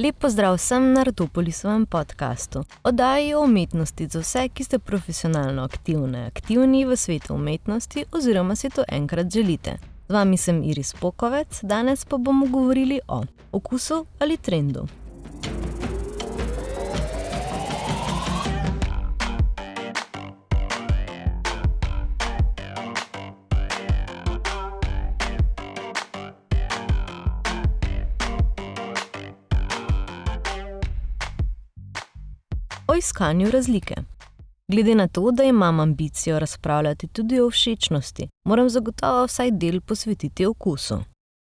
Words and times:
Lep 0.00 0.16
pozdrav 0.18 0.54
vsem 0.56 0.92
na 0.92 1.02
Rtopolisovem 1.04 1.86
podkastu. 1.86 2.64
Oddaji 2.84 3.34
o 3.34 3.40
umetnosti 3.40 4.06
za 4.06 4.20
vse, 4.20 4.48
ki 4.48 4.64
ste 4.64 4.78
profesionalno 4.78 5.62
aktivne, 5.62 6.26
aktivni 6.26 6.86
v 6.86 6.96
svetu 6.96 7.34
umetnosti 7.34 8.04
oziroma 8.12 8.56
si 8.56 8.70
to 8.70 8.84
enkrat 8.88 9.30
želite. 9.32 9.76
Z 10.08 10.12
vami 10.12 10.36
sem 10.36 10.62
Iris 10.64 10.94
Pokovec, 10.94 11.60
danes 11.62 12.04
pa 12.04 12.16
bomo 12.16 12.46
govorili 12.46 13.00
o 13.08 13.22
okusu 13.52 14.06
ali 14.18 14.36
trendu. 14.36 14.86
Iskanju 33.00 33.50
razlike. 33.50 33.94
Glede 34.72 34.94
na 34.94 35.08
to, 35.08 35.30
da 35.30 35.44
imam 35.44 35.80
ambicijo 35.80 36.38
razpravljati 36.38 37.06
tudi 37.06 37.40
o 37.40 37.50
všečnosti, 37.50 38.28
moram 38.44 38.68
zagotovo 38.70 39.24
vsaj 39.26 39.50
del 39.50 39.80
posvetiti 39.80 40.46
okusu. 40.46 40.98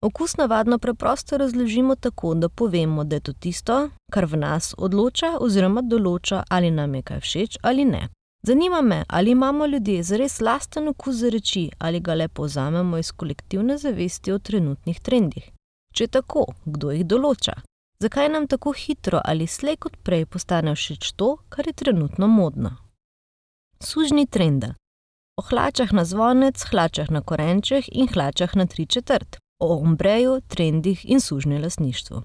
Okus 0.03 0.37
navadno 0.37 0.79
preprosto 0.79 1.37
razložimo 1.37 1.95
tako, 1.95 2.35
da 2.35 2.49
povemo, 2.49 3.05
da 3.05 3.17
je 3.17 3.21
to 3.21 3.33
tisto, 3.33 3.89
kar 4.13 4.25
v 4.25 4.37
nas 4.37 4.75
odloča 4.79 5.31
oziroma 5.41 5.83
določa, 5.83 6.43
ali 6.49 6.71
nam 6.71 6.95
je 6.95 7.03
kaj 7.03 7.21
všeč 7.21 7.59
ali 7.63 7.85
ne. 7.85 8.09
Zanima 8.47 8.83
me, 8.83 9.05
ali 9.09 9.31
imamo 9.31 9.67
ljudje 9.67 10.03
zares 10.03 10.41
lasten 10.41 10.89
okus 10.89 11.15
za 11.17 11.29
reči 11.29 11.71
ali 11.79 12.01
ga 12.01 12.15
le 12.15 12.29
povzamemo 12.29 12.99
iz 12.99 13.13
kolektivne 13.13 13.79
zavesti 13.79 14.33
o 14.33 14.39
trenutnih 14.39 15.01
trendih. 15.01 15.47
Če 15.95 16.07
tako, 16.07 16.45
kdo 16.65 16.91
jih 16.93 17.07
določa? 17.07 17.55
Zakaj 18.05 18.29
nam 18.29 18.47
tako 18.47 18.73
hitro 18.73 19.21
ali 19.25 19.47
slej 19.47 19.77
kot 19.77 19.97
prej 20.07 20.27
postane 20.27 20.75
všeč 20.75 21.13
to, 21.17 21.37
kar 21.49 21.67
je 21.67 21.73
trenutno 21.73 22.27
modno. 22.29 22.77
Sužni 23.81 24.27
trenda. 24.27 24.75
O 25.41 25.43
hlačah 25.43 25.93
na 25.93 26.05
zvonec, 26.05 26.61
hlačah 26.71 27.11
na 27.11 27.21
korenčeh 27.21 27.89
in 27.93 28.09
hlačah 28.13 28.57
na 28.57 28.67
tri 28.67 28.87
četrt, 28.87 29.41
o 29.61 29.81
ombreju, 29.81 30.41
trendih 30.49 31.05
in 31.05 31.21
sužnjem 31.21 31.63
lasništvu. 31.63 32.23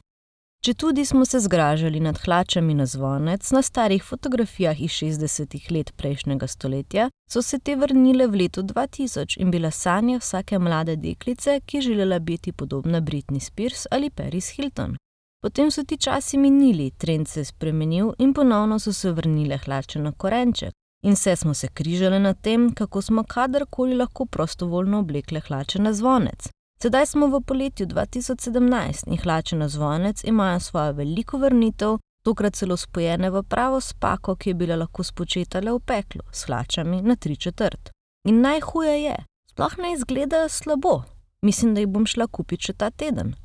Če 0.65 0.73
tudi 0.73 1.05
smo 1.05 1.25
se 1.25 1.39
zgražali 1.39 1.99
nad 2.03 2.17
hlačami 2.19 2.73
na 2.75 2.85
zvonec 2.85 3.51
na 3.55 3.61
starih 3.61 4.03
fotografijah 4.03 4.81
iz 4.81 4.91
60-ih 4.91 5.71
let 5.71 5.93
prejšnjega 5.97 6.47
stoletja, 6.47 7.09
so 7.31 7.41
se 7.41 7.59
te 7.59 7.75
vrnile 7.79 8.27
v 8.27 8.43
letu 8.43 8.63
2000 8.67 9.39
in 9.39 9.51
bila 9.51 9.71
sanja 9.71 10.19
vsake 10.19 10.59
mlade 10.59 10.95
deklice, 10.95 11.61
ki 11.65 11.77
je 11.77 11.81
želela 11.81 12.19
biti 12.19 12.51
podobna 12.51 13.01
Britney 13.01 13.39
Spears 13.39 13.87
ali 13.91 14.09
Paris 14.09 14.51
Hilton. 14.55 14.97
Potem 15.41 15.71
so 15.71 15.83
ti 15.83 15.97
časi 15.97 16.37
minili, 16.37 16.91
trend 16.91 17.27
se 17.27 17.39
je 17.39 17.45
spremenil 17.45 18.11
in 18.17 18.33
ponovno 18.33 18.79
so 18.79 18.93
se 18.93 19.11
vrnile 19.11 19.57
hlače 19.57 19.99
na 19.99 20.11
korenček. 20.11 20.73
In 21.03 21.13
vse 21.13 21.35
smo 21.35 21.53
se 21.53 21.67
križali 21.67 22.19
nad 22.19 22.41
tem, 22.41 22.73
kako 22.73 23.01
smo 23.01 23.23
kadarkoli 23.23 23.95
lahko 23.95 24.25
prostovoljno 24.25 24.99
oblekle 24.99 25.39
hlače 25.39 25.81
na 25.81 25.93
zvonec. 25.93 26.49
Sedaj 26.81 27.05
smo 27.05 27.27
v 27.27 27.41
poletju 27.41 27.87
2017 27.87 29.07
in 29.07 29.17
hlače 29.17 29.55
na 29.55 29.69
zvonec 29.69 30.23
imajo 30.23 30.59
svojo 30.59 30.93
veliko 30.93 31.37
vrnitev, 31.37 31.97
tokrat 32.23 32.55
celo 32.55 32.77
spojene 32.77 33.29
v 33.29 33.43
pravo 33.43 33.81
spako, 33.81 34.35
ki 34.35 34.49
je 34.49 34.53
bila 34.53 34.75
lahko 34.75 35.03
spočetala 35.03 35.71
v 35.71 35.79
peklu 35.79 36.21
s 36.31 36.45
hlačami 36.45 37.01
na 37.01 37.15
tri 37.15 37.35
četrt. 37.35 37.89
In 38.27 38.41
najhuje 38.41 39.03
je, 39.03 39.15
sploh 39.51 39.77
ne 39.77 39.93
izgledajo 39.93 40.49
slabo. 40.49 41.03
Mislim, 41.41 41.73
da 41.75 41.79
jih 41.81 41.87
bom 41.87 42.05
šla 42.05 42.27
kupiti 42.27 42.63
še 42.63 42.73
ta 42.73 42.89
teden. 42.89 43.35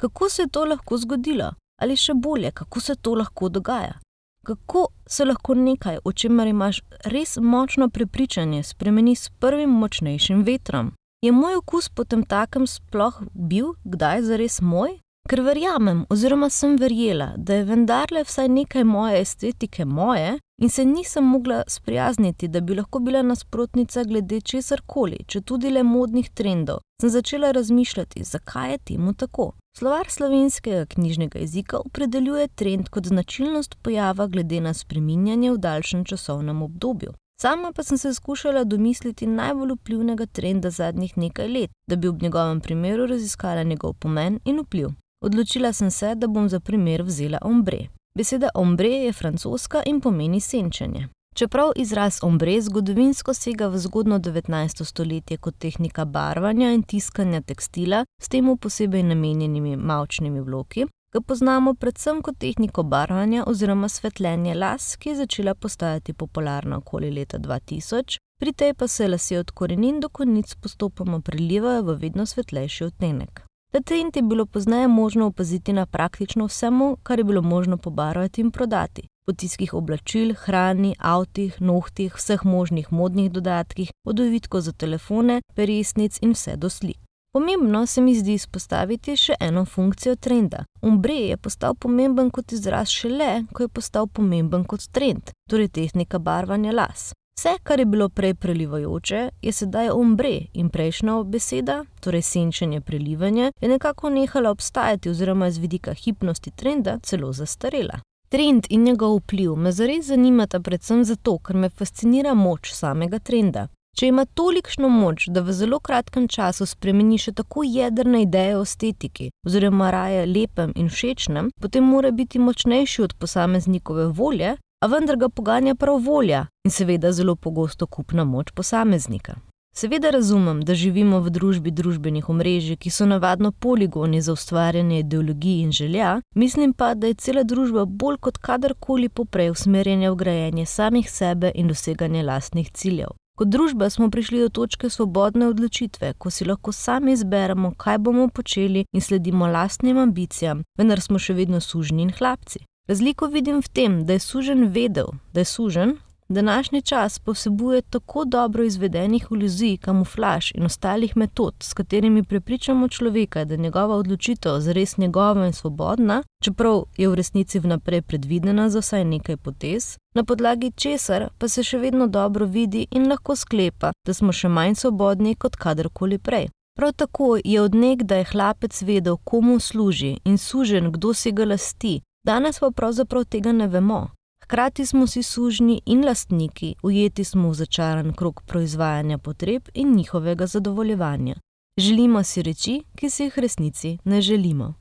Kako 0.00 0.28
se 0.28 0.42
je 0.42 0.48
to 0.48 0.64
lahko 0.64 0.96
zgodilo, 0.96 1.50
ali 1.82 1.96
še 1.96 2.14
bolje, 2.14 2.50
kako 2.50 2.80
se 2.80 2.94
to 2.94 3.14
lahko 3.14 3.48
dogaja? 3.48 3.98
Kako 4.46 4.86
se 5.06 5.24
lahko 5.24 5.54
nekaj, 5.54 5.98
o 6.04 6.12
čemer 6.12 6.48
imaš 6.48 6.80
res 7.04 7.36
močno 7.36 7.88
prepričanje, 7.88 8.62
spremeni 8.62 9.16
s 9.16 9.28
prvim 9.28 9.70
močnejšim 9.70 10.40
vetrom? 10.44 10.92
Je 11.20 11.32
moj 11.32 11.58
okus 11.60 11.88
potem 11.88 12.24
takem 12.24 12.64
sploh 12.66 13.20
bil, 13.34 13.74
kdaj 13.84 14.22
zares 14.22 14.60
moj? 14.64 14.96
Ker 15.30 15.44
verjamem, 15.46 16.00
oziroma 16.10 16.48
sem 16.50 16.72
verjela, 16.76 17.28
da 17.36 17.54
je 17.54 17.64
vendarle 17.64 18.24
vsaj 18.26 18.48
nekaj 18.50 18.84
moje 18.84 19.20
estetike 19.20 19.84
moje, 19.84 20.32
in 20.62 20.70
se 20.70 20.84
nisem 20.84 21.24
mogla 21.24 21.62
sprijazniti, 21.68 22.48
da 22.48 22.60
bi 22.60 22.74
lahko 22.74 22.98
bila 22.98 23.22
nasprotnica 23.22 24.02
glede 24.04 24.40
česar 24.40 24.82
koli, 24.86 25.20
če 25.26 25.40
tudi 25.40 25.70
le 25.70 25.84
modnih 25.86 26.30
trendov, 26.34 26.80
sem 27.00 27.12
začela 27.14 27.52
razmišljati, 27.52 28.24
zakaj 28.24 28.70
je 28.70 28.78
temu 28.78 29.14
tako. 29.14 29.52
Slovar 29.78 30.10
slovenskega 30.10 30.86
knjižnega 30.86 31.38
jezika 31.38 31.78
opredeljuje 31.78 32.48
trend 32.48 32.88
kot 32.88 33.06
značilnost 33.06 33.76
pojava 33.82 34.26
glede 34.26 34.60
na 34.60 34.74
spreminjanje 34.74 35.52
v 35.52 35.58
daljšem 35.58 36.04
časovnem 36.04 36.62
obdobju. 36.62 37.12
Sama 37.40 37.70
pa 37.72 37.82
sem 37.82 37.98
se 37.98 38.14
skušala 38.14 38.64
domisliti 38.64 39.26
najbolj 39.26 39.76
vplivnega 39.78 40.26
trenda 40.26 40.70
zadnjih 40.70 41.18
nekaj 41.18 41.48
let, 41.48 41.70
da 41.88 41.96
bi 41.96 42.08
ob 42.08 42.22
njegovem 42.22 42.60
primeru 42.60 43.06
raziskala 43.06 43.62
njegov 43.62 43.94
pomen 43.94 44.40
in 44.44 44.58
vpliv. 44.60 44.90
Odločila 45.20 45.72
sem 45.72 45.90
se, 45.90 46.14
da 46.14 46.26
bom 46.26 46.48
za 46.48 46.60
primer 46.60 47.02
vzela 47.02 47.38
ombre. 47.42 47.78
Beseda 48.14 48.48
ombre 48.54 48.88
je 48.88 49.12
francoska 49.12 49.82
in 49.86 50.00
pomeni 50.00 50.40
senčenje. 50.40 51.08
Čeprav 51.34 51.72
izraz 51.76 52.18
ombre 52.22 52.60
zgodovinsko 52.60 53.34
sega 53.34 53.68
v 53.68 53.78
zgodno 53.78 54.18
19. 54.18 54.84
stoletje 54.84 55.36
kot 55.36 55.58
tehnika 55.58 56.04
barvanja 56.04 56.72
in 56.72 56.82
tiskanja 56.82 57.40
tekstila 57.40 58.04
s 58.22 58.28
temu 58.28 58.56
posebej 58.56 59.02
namenjenimi 59.02 59.76
mavčnimi 59.76 60.42
bloki, 60.42 60.86
ga 61.12 61.20
poznamo 61.20 61.74
predvsem 61.74 62.22
kot 62.22 62.38
tehniko 62.38 62.82
barvanja 62.82 63.44
oziroma 63.46 63.88
svetljenje 63.88 64.54
las, 64.54 64.96
ki 64.96 65.08
je 65.08 65.16
začela 65.16 65.54
postajati 65.54 66.12
popularna 66.12 66.76
okoli 66.76 67.10
leta 67.10 67.38
2000, 67.38 68.18
pri 68.40 68.52
tej 68.52 68.74
pa 68.74 68.88
se 68.88 69.08
lasje 69.08 69.38
od 69.38 69.50
korenin 69.50 70.00
do 70.00 70.08
konic 70.08 70.54
postopoma 70.54 71.20
prelivajo 71.20 71.82
v 71.82 71.96
vedno 72.00 72.26
svetlejši 72.26 72.84
odtenek. 72.84 73.49
Trend 73.70 74.16
je 74.16 74.22
bilo 74.22 74.46
pozneje 74.46 74.88
možno 74.88 75.26
opaziti 75.26 75.72
na 75.72 75.86
praktično 75.86 76.46
vsemu, 76.46 76.96
kar 77.02 77.18
je 77.18 77.24
bilo 77.24 77.42
možno 77.42 77.76
pobarvati 77.76 78.40
in 78.40 78.50
prodati. 78.50 79.02
Potiskih 79.26 79.74
oblačil, 79.74 80.34
hrani, 80.34 80.94
avtih, 80.98 81.60
nohtih, 81.60 82.14
vseh 82.14 82.44
možnih 82.44 82.92
modnih 82.92 83.30
dodatkih, 83.30 83.90
od 84.06 84.20
ovitko 84.20 84.60
za 84.60 84.72
telefone, 84.72 85.42
peresnic 85.54 86.18
in 86.22 86.32
vse 86.32 86.56
do 86.56 86.68
slik. 86.68 86.98
Pomembno 87.32 87.86
se 87.86 88.00
mi 88.00 88.14
zdi 88.14 88.32
izpostaviti 88.34 89.16
še 89.16 89.34
eno 89.40 89.64
funkcijo 89.64 90.16
trenda. 90.16 90.64
Umbre 90.82 91.14
je 91.14 91.36
postal 91.36 91.74
pomemben 91.74 92.30
kot 92.30 92.52
izraz 92.52 92.88
šele, 92.88 93.44
ko 93.52 93.62
je 93.62 93.68
postal 93.68 94.06
pomemben 94.06 94.64
kot 94.64 94.88
trend, 94.90 95.30
torej 95.50 95.68
tehnika 95.68 96.18
barvanja 96.18 96.72
las. 96.72 97.12
Vse, 97.40 97.56
kar 97.62 97.78
je 97.78 97.84
bilo 97.84 98.08
prej 98.08 98.34
prelivajoče, 98.34 99.28
je 99.42 99.52
sedaj 99.52 99.88
ombre 99.90 100.40
in 100.52 100.68
prejšnja 100.68 101.22
beseda, 101.24 101.84
torej 102.00 102.22
senčenje 102.22 102.80
prelivanje, 102.80 103.52
je 103.60 103.68
nekako 103.68 104.10
nehala 104.10 104.50
obstajati 104.50 105.10
oziroma 105.10 105.50
z 105.50 105.58
vidika 105.58 105.94
hipnosti 105.94 106.50
trenda 106.50 106.98
celo 107.02 107.32
zastarela. 107.32 108.00
Trend 108.28 108.66
in 108.68 108.84
njegov 108.84 109.16
vpliv 109.16 109.56
me 109.56 109.72
zares 109.72 110.06
zanimata 110.06 110.60
predvsem 110.60 111.04
zato, 111.04 111.38
ker 111.38 111.56
me 111.56 111.68
fascinira 111.68 112.34
moč 112.34 112.74
samega 112.74 113.18
trenda. 113.18 113.68
Če 113.96 114.06
ima 114.06 114.24
tolikšno 114.24 114.88
moč, 114.88 115.28
da 115.28 115.40
v 115.40 115.52
zelo 115.52 115.80
kratkem 115.80 116.28
času 116.28 116.66
spremeni 116.66 117.18
še 117.18 117.32
tako 117.32 117.64
jedrne 117.64 118.22
ideje 118.22 118.58
o 118.58 118.62
estetiki, 118.68 119.30
oziroma 119.46 119.90
raje 119.90 120.26
lepem 120.26 120.72
in 120.76 120.92
všečnem, 120.92 121.50
potem 121.60 121.84
mora 121.84 122.10
biti 122.10 122.38
močnejši 122.38 123.02
od 123.02 123.14
posameznikove 123.16 124.06
volje, 124.06 124.58
a 124.80 124.86
vendar 124.86 125.16
ga 125.16 125.28
poganja 125.28 125.74
prav 125.74 125.98
volja 126.04 126.46
in 126.64 126.70
seveda 126.70 127.12
zelo 127.12 127.36
pogosto 127.36 127.86
kupna 127.86 128.24
moč 128.24 128.50
posameznika. 128.50 129.34
Seveda 129.74 130.10
razumem, 130.10 130.62
da 130.62 130.74
živimo 130.74 131.20
v 131.20 131.30
družbi 131.30 131.70
družbenih 131.70 132.28
omrežij, 132.28 132.76
ki 132.76 132.90
so 132.90 133.06
navadno 133.06 133.52
poligoni 133.52 134.20
za 134.20 134.32
ustvarjanje 134.32 134.98
ideologij 134.98 135.60
in 135.62 135.72
želja, 135.72 136.20
mislim 136.34 136.72
pa, 136.72 136.94
da 136.94 137.06
je 137.06 137.14
cela 137.14 137.42
družba 137.42 137.84
bolj 137.84 138.16
kot 138.16 138.38
kadarkoli 138.38 139.08
poprej 139.08 139.50
usmerjena 139.50 140.10
v 140.10 140.16
grajenje 140.16 140.66
samih 140.66 141.10
sebe 141.10 141.52
in 141.54 141.68
doseganje 141.68 142.22
lastnih 142.22 142.70
ciljev. 142.70 143.14
Kot 143.38 143.48
družba 143.48 143.90
smo 143.90 144.10
prišli 144.10 144.40
do 144.40 144.48
točke 144.48 144.90
svobodne 144.90 145.46
odločitve, 145.46 146.12
ko 146.18 146.30
si 146.30 146.44
lahko 146.44 146.72
sami 146.72 147.12
izberemo, 147.12 147.70
kaj 147.76 147.98
bomo 147.98 148.28
počeli 148.28 148.84
in 148.92 149.00
sledimo 149.00 149.46
lastnim 149.46 149.98
ambicijam, 149.98 150.64
vendar 150.78 151.00
smo 151.00 151.18
še 151.18 151.34
vedno 151.34 151.60
sužni 151.60 152.02
in 152.02 152.12
hlapci. 152.18 152.64
Razliko 152.90 153.26
vidim 153.26 153.62
v 153.62 153.68
tem, 153.68 154.04
da 154.04 154.12
je 154.12 154.18
sužen 154.18 154.64
vedel, 154.74 155.06
da 155.32 155.40
je 155.40 155.44
sužen. 155.44 155.92
Današnji 156.28 156.82
čas 156.82 157.18
posebuje 157.18 157.82
tako 157.82 158.24
dobro 158.24 158.64
izvedenih 158.64 159.26
iluzij, 159.30 159.76
kamuflaž 159.76 160.50
in 160.54 160.64
ostalih 160.66 161.16
metod, 161.16 161.54
s 161.60 161.74
katerimi 161.74 162.24
prepričamo 162.24 162.88
človeka, 162.88 163.44
da 163.44 163.54
je 163.54 163.58
njegova 163.58 163.96
odločitev 163.96 164.58
zares 164.60 164.96
njegova 164.96 165.46
in 165.46 165.52
svobodna, 165.52 166.22
čeprav 166.42 166.82
je 166.96 167.08
v 167.08 167.14
resnici 167.14 167.58
vnaprej 167.58 168.02
predvidena 168.02 168.68
za 168.70 168.80
vsaj 168.80 169.04
nekaj 169.04 169.36
potez, 169.36 169.96
na 170.14 170.24
podlagi 170.24 170.72
česar 170.76 171.28
pa 171.38 171.48
se 171.48 171.62
še 171.62 171.78
vedno 171.78 172.06
dobro 172.06 172.46
vidi 172.46 172.86
in 172.90 173.08
lahko 173.08 173.36
sklepa, 173.36 173.92
da 174.06 174.14
smo 174.14 174.32
še 174.32 174.48
manj 174.48 174.74
svobodni 174.74 175.34
kot 175.34 175.56
kadarkoli 175.56 176.18
prej. 176.18 176.48
Prav 176.76 176.92
tako 176.92 177.36
je 177.44 177.60
odnegdaj 177.60 178.24
hlapec 178.24 178.82
vedel, 178.82 179.16
komu 179.24 179.60
služi 179.60 180.16
in 180.24 180.38
sužen, 180.38 180.92
kdo 180.92 181.14
si 181.14 181.32
ga 181.32 181.44
lasti, 181.44 182.00
Danes 182.24 182.58
pa 182.60 182.70
pravzaprav 182.70 183.24
tega 183.24 183.52
ne 183.52 183.66
vemo. 183.66 184.08
Hkrati 184.44 184.86
smo 184.86 185.06
si 185.06 185.22
sužni 185.22 185.80
in 185.86 186.04
lastniki, 186.04 186.74
ujeti 186.82 187.24
smo 187.24 187.50
v 187.50 187.54
začaran 187.54 188.12
krok 188.12 188.42
proizvajanja 188.46 189.18
potreb 189.18 189.68
in 189.74 189.94
njihovega 189.96 190.46
zadovoljevanja. 190.46 191.34
Želimo 191.76 192.22
si 192.22 192.42
reči, 192.42 192.82
ki 192.96 193.10
si 193.10 193.22
jih 193.22 193.38
resnici 193.38 193.98
ne 194.04 194.20
želimo. 194.22 194.74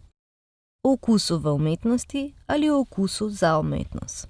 O 0.84 0.94
okusu 0.94 1.38
v 1.38 1.54
umetnosti 1.54 2.34
ali 2.48 2.70
o 2.70 2.80
okusu 2.80 3.30
za 3.30 3.60
umetnost. 3.60 4.28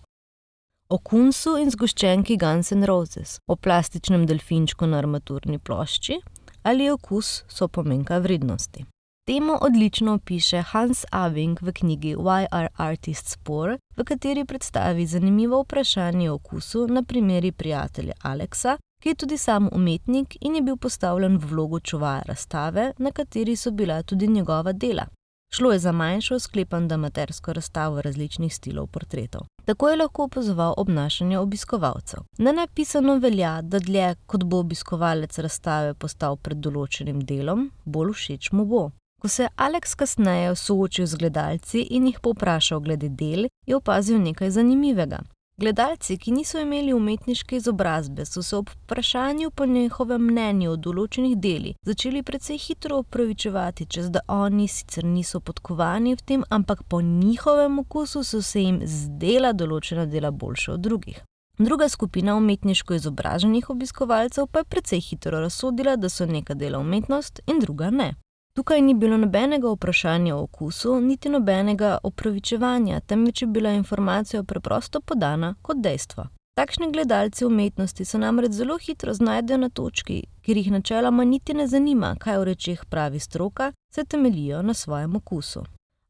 O 0.89 0.97
kunsu 0.97 1.57
in 1.57 1.71
zgoščenki 1.71 2.37
Guns 2.37 2.71
N' 2.71 2.85
Roses, 2.85 3.39
o 3.47 3.55
plastičnem 3.55 4.25
delfinčku 4.25 4.87
na 4.87 4.97
armaturni 4.97 5.59
plošči 5.59 6.21
ali 6.63 6.89
okus 6.89 7.43
so 7.47 7.67
pomenka 7.67 8.17
vrednosti. 8.17 8.85
Temo 9.29 9.57
odlično 9.61 10.13
opiše 10.13 10.61
Hans 10.61 11.05
Abing 11.11 11.61
v 11.61 11.71
knjigi 11.71 12.15
Why 12.15 12.45
Are 12.51 12.67
Artists 12.77 13.37
Poor, 13.43 13.77
v 13.97 14.03
kateri 14.03 14.45
predstavi 14.45 15.05
zanimivo 15.05 15.61
vprašanje 15.61 16.31
o 16.31 16.33
okusu 16.33 16.87
na 16.87 17.03
primeri 17.03 17.51
prijatelja 17.51 18.13
Aleksa, 18.21 18.77
ki 19.03 19.09
je 19.09 19.15
tudi 19.15 19.37
sam 19.37 19.69
umetnik 19.71 20.37
in 20.41 20.55
je 20.55 20.61
bil 20.61 20.77
postavljen 20.77 21.37
v 21.37 21.45
vlogo 21.45 21.79
čuvaja 21.79 22.21
razstave, 22.25 22.93
na 22.97 23.11
kateri 23.11 23.55
so 23.55 23.71
bila 23.71 24.03
tudi 24.03 24.27
njegova 24.27 24.71
dela. 24.71 25.05
Šlo 25.53 25.71
je 25.71 25.79
za 25.79 25.91
manjšo, 25.91 26.39
sklepano 26.39 26.93
amatersko 26.93 27.53
razstavo 27.53 28.01
različnih 28.01 28.55
stilov 28.55 28.87
portretov. 28.87 29.41
Tako 29.65 29.89
je 29.89 29.95
lahko 29.95 30.23
opazoval 30.23 30.73
obnašanje 30.77 31.37
obiskovalcev. 31.37 32.19
Na 32.37 32.51
napisano 32.51 33.15
velja, 33.15 33.61
da 33.61 33.79
dlje 33.79 34.15
kot 34.25 34.43
bo 34.43 34.59
obiskovalec 34.59 35.39
razstave 35.39 35.93
postal 35.93 36.37
pred 36.37 36.57
določenim 36.57 37.21
delom, 37.21 37.71
bolj 37.85 38.13
všeč 38.13 38.51
mu 38.51 38.65
bo. 38.65 38.89
Ko 39.19 39.27
se 39.27 39.43
je 39.43 39.49
Aleks 39.55 39.95
kasneje 39.95 40.55
soočil 40.55 41.05
z 41.05 41.15
gledalci 41.15 41.81
in 41.81 42.07
jih 42.07 42.19
povprašal 42.19 42.79
glede 42.79 43.09
del, 43.09 43.47
je 43.65 43.75
opazil 43.75 44.21
nekaj 44.21 44.51
zanimivega. 44.51 45.19
Gledalci, 45.59 46.15
ki 46.17 46.31
niso 46.31 46.59
imeli 46.59 46.93
umetniške 46.93 47.55
izobrazbe, 47.55 48.25
so 48.25 48.43
se 48.43 48.55
ob 48.55 48.69
vprašanju 48.69 49.51
po 49.51 49.65
njihovem 49.65 50.21
mnenju 50.21 50.71
o 50.71 50.75
določenih 50.75 51.33
delih 51.35 51.75
začeli 51.85 52.21
precej 52.23 52.57
hitro 52.57 53.01
opravičevati, 53.03 53.85
čez 53.85 54.07
da 54.09 54.21
oni 54.27 54.67
sicer 54.67 55.03
niso 55.03 55.41
podkovani 55.43 56.15
v 56.15 56.23
tem, 56.31 56.47
ampak 56.49 56.83
po 56.87 57.01
njihovem 57.01 57.79
okusu 57.79 58.23
so 58.23 58.41
se 58.41 58.63
jim 58.63 58.79
zdela 58.85 59.51
določena 59.51 60.05
dela 60.05 60.31
boljša 60.31 60.73
od 60.77 60.87
drugih. 60.87 61.19
Druga 61.59 61.89
skupina 61.89 62.37
umetniško 62.39 62.93
izobraženih 62.93 63.69
obiskovalcev 63.69 64.47
pa 64.47 64.63
je 64.63 64.71
precej 64.71 65.03
hitro 65.09 65.43
razsodila, 65.43 65.99
da 65.99 66.09
so 66.09 66.25
neka 66.25 66.55
dela 66.55 66.79
umetnost 66.79 67.43
in 67.47 67.59
druga 67.59 67.91
ne. 67.91 68.13
Tukaj 68.53 68.81
ni 68.81 68.93
bilo 68.93 69.17
nobenega 69.17 69.69
vprašanja 69.69 70.35
o 70.35 70.41
okusu, 70.43 70.99
niti 71.01 71.29
nobenega 71.29 71.97
opravičevanja, 72.03 72.99
temveč 72.99 73.41
je 73.41 73.47
bila 73.47 73.71
informacija 73.71 74.43
preprosto 74.43 75.01
podana 75.01 75.55
kot 75.61 75.77
dejstvo. 75.77 76.25
Takšni 76.59 76.91
gledalci 76.91 77.45
umetnosti 77.45 78.05
se 78.05 78.17
namreč 78.17 78.51
zelo 78.51 78.77
hitro 78.77 79.13
znajdejo 79.13 79.57
na 79.57 79.69
točki, 79.69 80.23
kjer 80.41 80.57
jih 80.57 80.71
načeloma 80.71 81.23
niti 81.23 81.53
ne 81.53 81.67
zanima, 81.67 82.15
kaj 82.19 82.37
v 82.37 82.43
rečeh 82.43 82.85
pravi 82.85 83.19
stroka, 83.19 83.71
se 83.93 84.03
temeljijo 84.05 84.61
na 84.61 84.73
svojem 84.73 85.15
okusu. 85.15 85.63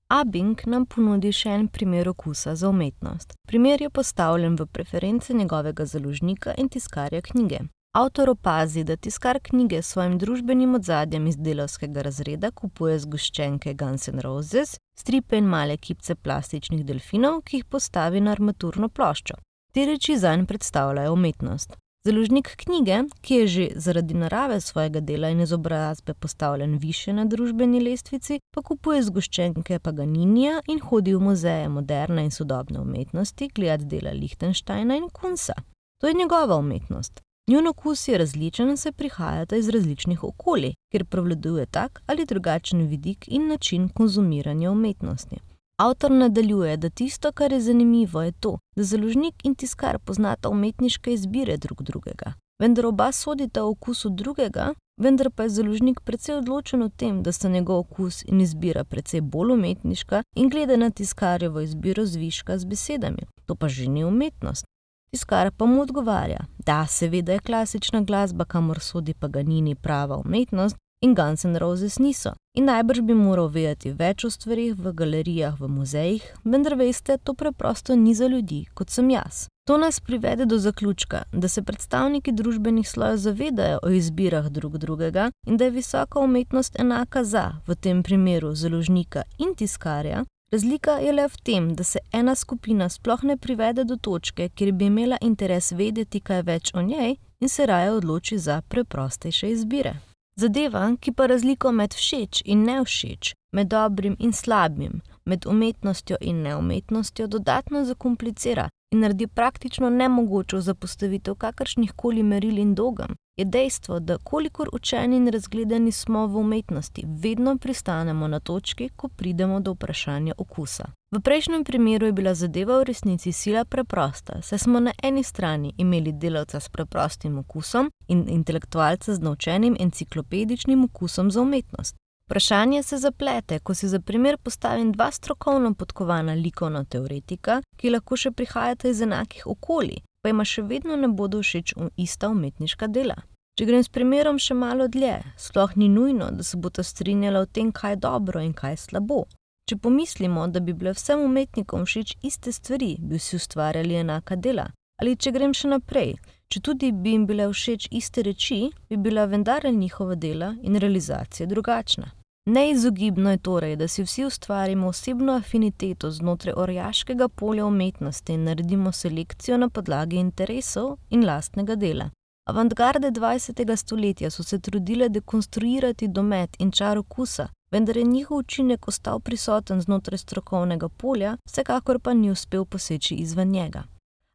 Abing 0.08 0.62
nam 0.66 0.86
ponudi 0.86 1.30
še 1.32 1.50
en 1.54 1.68
primer 1.68 2.10
okusa 2.10 2.56
za 2.56 2.70
umetnost. 2.70 3.34
Primer 3.48 3.82
je 3.82 3.90
postavljen 3.90 4.56
v 4.56 4.66
preference 4.66 5.34
njegovega 5.34 5.86
založnika 5.86 6.54
in 6.58 6.70
tiskarja 6.70 7.22
knjige. 7.22 7.60
Avtor 7.92 8.30
opazi, 8.30 8.84
da 8.84 8.96
tiskar 8.96 9.40
knjige 9.44 9.82
s 9.82 9.88
svojim 9.88 10.18
družbenim 10.22 10.76
ozadjem 10.76 11.28
iz 11.28 11.38
delovskega 11.38 12.02
razreda 12.06 12.52
kupuje 12.52 13.00
zgoščenke 13.00 13.74
Guns 13.74 14.08
N' 14.08 14.22
Roses, 14.22 14.76
stripe 14.98 15.38
in 15.38 15.48
male 15.50 15.78
kipce 15.78 16.14
plastičnih 16.16 16.84
delfinov, 16.86 17.40
ki 17.42 17.58
jih 17.58 17.64
postavi 17.66 18.22
na 18.22 18.36
armaturno 18.38 18.90
ploščo. 18.90 19.40
Te 19.74 19.86
reči 19.90 20.18
zanj 20.22 20.46
predstavljajo 20.46 21.14
umetnost. 21.14 21.74
Založnik 22.06 22.52
knjige, 22.62 23.00
ki 23.22 23.40
je 23.40 23.48
že 23.48 23.66
zaradi 23.76 24.14
narave 24.14 24.60
svojega 24.62 25.02
dela 25.02 25.32
in 25.34 25.42
izobrazbe 25.42 26.14
postavljen 26.14 26.78
više 26.78 27.14
na 27.14 27.26
družbeni 27.26 27.82
lestvici, 27.82 28.38
pa 28.54 28.62
kupuje 28.62 29.02
zgoščenke 29.08 29.80
Paganinija 29.80 30.62
in 30.68 30.80
hodi 30.80 31.16
v 31.16 31.24
muzeje 31.26 31.66
moderne 31.70 32.24
in 32.24 32.32
sodobne 32.32 32.80
umetnosti 32.80 33.50
gledati 33.56 33.90
dela 33.96 34.14
Lichtensteina 34.14 34.96
in 34.96 35.10
Kunsa. 35.10 35.58
To 36.02 36.08
je 36.08 36.14
njegova 36.14 36.56
umetnost. 36.56 37.24
Njun 37.50 37.68
okus 37.68 38.08
je 38.08 38.18
različen, 38.18 38.78
saj 38.78 38.92
prihajata 38.92 39.56
iz 39.56 39.70
različnih 39.70 40.24
okolij, 40.24 40.74
kjer 40.92 41.06
prevladuje 41.06 41.66
tak 41.66 42.02
ali 42.06 42.26
drugačen 42.26 42.88
vidik 42.88 43.26
in 43.28 43.48
način 43.48 43.90
konzumiranja 43.90 44.72
umetnosti. 44.72 45.36
Avtor 45.80 46.12
nadaljuje, 46.12 46.78
da 46.78 46.90
tisto, 46.90 47.32
kar 47.32 47.52
je 47.52 47.62
zanimivo, 47.62 48.22
je 48.22 48.32
to, 48.32 48.58
da 48.76 48.84
založnik 48.84 49.36
in 49.44 49.56
tiskar 49.56 50.00
poznata 50.00 50.50
umetniške 50.50 51.14
izbire 51.14 51.58
drug 51.58 51.84
drugega. 51.84 52.34
Vendar 52.62 52.86
oba 52.86 53.12
sodita 53.12 53.64
o 53.64 53.70
okusu 53.70 54.10
drugega, 54.10 54.74
vendar 55.02 55.30
pa 55.36 55.44
je 55.44 55.50
založnik 55.50 56.00
precej 56.00 56.36
odločen 56.36 56.84
v 56.84 56.90
tem, 56.90 57.24
da 57.24 57.32
sta 57.32 57.50
njegov 57.50 57.80
okus 57.80 58.24
in 58.24 58.42
izbira 58.42 58.84
precej 58.84 59.22
bolj 59.22 59.54
umetniška 59.54 60.24
in 60.36 60.50
gleda 60.50 60.78
na 60.78 60.90
tiskarjevo 60.90 61.60
izbiro 61.62 62.06
zviška 62.06 62.58
z 62.58 62.66
besedami. 62.66 63.24
To 63.46 63.56
pa 63.56 63.68
že 63.68 63.88
ni 63.88 64.04
umetnost. 64.04 64.66
Tiskar 65.12 65.52
pa 65.52 65.66
mu 65.66 65.82
odgovarja, 65.82 66.40
da 66.66 66.86
seveda 66.88 67.32
je 67.32 67.40
klasična 67.40 68.02
glasba, 68.02 68.46
kamor 68.46 68.80
sodi 68.80 69.14
Paganini 69.14 69.76
prava 69.76 70.18
umetnost 70.18 70.76
in 71.02 71.16
Guns 71.16 71.44
N' 71.44 71.58
Roses 71.58 72.00
niso. 72.00 72.34
In 72.54 72.66
najbrž 72.66 73.02
bi 73.02 73.14
moral 73.14 73.48
vedeti 73.48 73.92
več 73.92 74.26
o 74.26 74.30
stvarih 74.30 74.76
v 74.78 74.94
galerijah, 74.94 75.56
v 75.60 75.68
muzejih, 75.68 76.26
vendar 76.44 76.76
veste, 76.76 77.18
to 77.18 77.34
preprosto 77.34 77.96
ni 77.96 78.14
za 78.14 78.28
ljudi, 78.28 78.66
kot 78.74 78.90
sem 78.90 79.10
jaz. 79.10 79.48
To 79.66 79.78
nas 79.78 80.00
privede 80.00 80.46
do 80.46 80.58
zaključka, 80.58 81.24
da 81.32 81.48
se 81.48 81.62
predstavniki 81.62 82.32
družbenih 82.32 82.90
slojev 82.90 83.18
zavedajo 83.18 83.80
o 83.84 83.90
izbirah 83.90 84.50
drug 84.50 84.78
drugega 84.78 85.32
in 85.48 85.58
da 85.58 85.66
je 85.66 85.78
visoka 85.78 86.20
umetnost 86.20 86.80
enaka 86.80 87.24
za, 87.24 87.52
v 87.68 87.76
tem 87.76 88.04
primeru, 88.04 88.56
založnika 88.56 89.24
in 89.38 89.56
tiskarja, 89.56 90.26
Razlika 90.52 90.92
je 90.92 91.12
le 91.14 91.28
v 91.28 91.38
tem, 91.44 91.76
da 91.76 91.84
se 91.84 92.00
ena 92.12 92.36
skupina 92.36 92.90
sploh 92.90 93.24
ne 93.24 93.38
privede 93.38 93.84
do 93.84 93.96
točke, 93.96 94.50
kjer 94.50 94.72
bi 94.72 94.86
imela 94.86 95.18
interes 95.22 95.72
vedeti 95.72 96.20
kaj 96.20 96.42
več 96.42 96.72
o 96.74 96.82
njej 96.82 97.16
in 97.40 97.50
se 97.50 97.66
raje 97.66 97.92
odloči 97.92 98.38
za 98.38 98.62
preprostejše 98.62 99.50
izbire. 99.50 99.94
Zadeva, 100.36 100.96
ki 101.00 101.12
pa 101.12 101.26
razliko 101.26 101.72
med 101.72 101.94
všeč 101.94 102.42
in 102.46 102.64
ne 102.66 102.80
všeč, 102.86 103.34
med 103.52 103.68
dobrim 103.68 104.16
in 104.20 104.34
slabim, 104.34 105.02
med 105.26 105.46
umetnostjo 105.46 106.18
in 106.22 106.42
neumetnostjo 106.42 107.28
dodatno 107.28 107.86
zakomplicira 107.86 108.70
in 108.92 109.00
naredi 109.00 109.28
praktično 109.28 109.90
nemogočo 109.90 110.62
za 110.62 110.74
postavitev 110.74 111.36
kakršnih 111.36 111.92
koli 111.96 112.24
meril 112.24 112.58
in 112.58 112.76
dogem, 112.76 113.16
je 113.38 113.46
dejstvo, 113.46 114.00
da 114.00 114.18
kolikor 114.18 114.70
učeni 114.74 115.18
in 115.18 115.28
razgledani 115.28 115.92
smo 115.92 116.28
v 116.28 116.38
umetnosti, 116.38 117.04
vedno 117.08 117.58
pristanemo 117.58 118.28
na 118.28 118.40
točki, 118.40 118.90
ko 118.96 119.08
pridemo 119.08 119.60
do 119.60 119.72
vprašanja 119.72 120.34
okusa. 120.38 120.86
V 121.16 121.22
prejšnjem 121.22 121.64
primeru 121.64 122.06
je 122.06 122.12
bila 122.12 122.34
zadeva 122.34 122.80
v 122.80 122.84
resnici 122.84 123.32
sila 123.32 123.66
preprosta, 123.66 124.42
saj 124.42 124.60
smo 124.60 124.80
na 124.80 124.92
eni 125.04 125.24
strani 125.24 125.74
imeli 125.78 126.12
delavca 126.12 126.60
s 126.60 126.70
preprostim 126.70 127.38
okusom 127.38 127.92
in 128.08 128.26
intelektualca 128.30 129.16
z 129.16 129.20
naučenim 129.20 129.78
enciklopedičnim 129.80 130.84
okusom 130.84 131.32
za 131.32 131.42
umetnost. 131.42 131.96
Vprašanje 132.30 132.84
se 132.84 132.98
zaplete, 132.98 133.60
ko 133.60 133.74
si 133.74 133.88
za 133.88 134.00
primer 134.00 134.38
postavim 134.38 134.92
dva 134.92 135.12
strokovno 135.12 135.74
podkovana 135.74 136.34
likovna 136.34 136.84
teoretika, 136.84 137.62
ki 137.78 137.90
lahko 137.90 138.18
še 138.22 138.32
prihajata 138.32 138.92
iz 138.92 139.00
enakih 139.02 139.48
okolij, 139.50 140.04
pa 140.22 140.30
ima 140.30 140.46
še 140.46 140.62
vedno 140.62 140.94
ne 140.96 141.08
bodo 141.10 141.40
všeč 141.42 141.74
ista 141.98 142.30
umetniška 142.30 142.88
dela. 142.88 143.16
Če 143.58 143.66
grem 143.66 143.82
s 143.82 143.90
primerom 143.90 144.38
še 144.38 144.54
malo 144.54 144.86
dlje, 144.88 145.16
sploh 145.42 145.74
ni 145.76 145.88
nujno, 145.90 146.28
da 146.30 146.46
se 146.46 146.60
bo 146.62 146.70
ta 146.70 146.86
strinjala 146.86 147.42
o 147.42 147.48
tem, 147.50 147.72
kaj 147.72 147.96
je 147.96 148.02
dobro 148.06 148.46
in 148.46 148.54
kaj 148.54 148.76
je 148.76 148.84
slabo. 148.84 149.24
Če 149.66 149.80
pomislimo, 149.82 150.46
da 150.54 150.62
bi 150.62 150.78
bile 150.78 150.94
vsem 150.94 151.26
umetnikom 151.26 151.90
všeč 151.90 152.14
iste 152.22 152.54
stvari, 152.54 152.92
bi 153.00 153.18
si 153.18 153.42
ustvarjali 153.42 153.98
enaka 154.04 154.38
dela. 154.38 154.68
Ali 155.02 155.18
če 155.18 155.34
grem 155.34 155.58
še 155.58 155.74
naprej, 155.74 156.14
če 156.54 156.62
tudi 156.62 156.94
bi 156.94 157.18
jim 157.18 157.26
bile 157.26 157.50
všeč 157.50 157.90
iste 157.90 158.22
reči, 158.22 158.62
bi 158.86 159.02
bila 159.02 159.26
vendar 159.26 159.66
njihova 159.66 160.14
dela 160.14 160.54
in 160.62 160.78
realizacija 160.78 161.50
drugačna. 161.50 162.19
Neizogibno 162.46 163.32
je 163.32 163.38
torej, 163.38 163.76
da 163.76 163.88
si 163.88 164.04
vsi 164.04 164.26
ustvarimo 164.26 164.88
osebno 164.88 165.34
afiniteto 165.34 166.12
znotraj 166.12 166.54
orjaškega 166.58 167.28
polja 167.28 167.66
umetnosti 167.66 168.34
in 168.34 168.44
naredimo 168.44 168.92
selekcijo 168.92 169.58
na 169.58 169.70
podlagi 169.70 170.16
interesov 170.16 170.98
in 171.10 171.26
lastnega 171.26 171.76
dela. 171.76 172.10
Avantgarde 172.50 173.12
20. 173.12 173.76
stoletja 173.76 174.30
so 174.30 174.44
se 174.44 174.60
trudile 174.60 175.10
dekonstruirati 175.10 176.08
domet 176.08 176.56
in 176.60 176.72
čar 176.72 176.98
okusa, 176.98 177.48
vendar 177.72 177.98
je 177.98 178.04
njihov 178.04 178.38
učinek 178.38 178.88
ostal 178.88 179.20
prisoten 179.20 179.82
znotraj 179.82 180.18
strokovnega 180.18 180.90
polja, 180.90 181.38
vsekakor 181.46 182.00
pa 182.00 182.14
ni 182.14 182.32
uspel 182.32 182.66
poseči 182.66 183.16
izven 183.16 183.52
njega. 183.52 183.84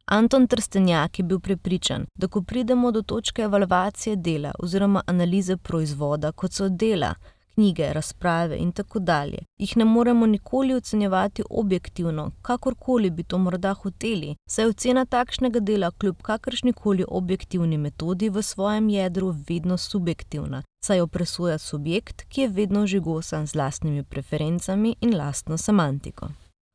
Anton 0.05 0.47
Trstenjak 0.47 1.19
je 1.19 1.23
bil 1.23 1.39
prepričan, 1.39 2.05
da 2.15 2.27
ko 2.27 2.41
pridemo 2.41 2.91
do 2.91 3.01
točke 3.01 3.41
evalvacije 3.41 4.15
dela 4.15 4.51
oziroma 4.59 5.01
analize 5.05 5.57
proizvoda, 5.57 6.31
kot 6.31 6.53
so 6.53 6.69
dela, 6.69 7.13
knjige, 7.55 7.93
razprave 7.93 8.57
in 8.57 8.71
tako 8.71 8.99
dalje, 8.99 9.37
jih 9.57 9.77
ne 9.77 9.85
moremo 9.85 10.25
nikoli 10.25 10.73
ocenjevati 10.73 11.43
objektivno, 11.49 12.31
kakorkoli 12.41 13.09
bi 13.09 13.23
to 13.23 13.37
morda 13.37 13.73
hoteli, 13.73 14.35
saj 14.49 14.65
ocena 14.65 15.05
takšnega 15.05 15.59
dela 15.59 15.91
kljub 15.91 16.21
kakršnikoli 16.21 17.05
objektivni 17.07 17.77
metodi 17.77 18.29
v 18.29 18.41
svojem 18.41 18.89
jedru 18.89 19.33
vedno 19.49 19.77
subjektivna, 19.77 20.63
saj 20.85 20.97
jo 20.97 21.07
presoja 21.07 21.57
subjekt, 21.57 22.21
ki 22.29 22.41
je 22.41 22.47
vedno 22.47 22.87
žigosan 22.87 23.47
z 23.47 23.55
lastnimi 23.55 24.03
preferencami 24.03 24.95
in 25.01 25.17
lastno 25.17 25.57
semantiko. 25.57 26.29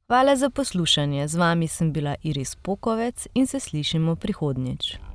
Hvala 0.06 0.36
za 0.36 0.50
poslušanje, 0.50 1.28
z 1.28 1.36
vami 1.36 1.68
sem 1.68 1.92
bila 1.92 2.14
Iris 2.22 2.54
Pokovec 2.54 3.26
in 3.34 3.46
se 3.46 3.60
slišimo 3.60 4.16
prihodnjič. 4.16 5.09